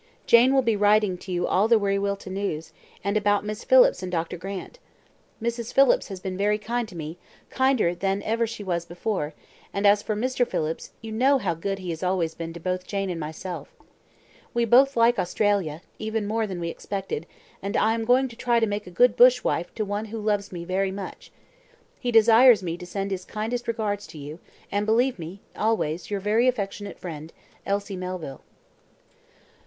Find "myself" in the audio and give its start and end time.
13.19-13.75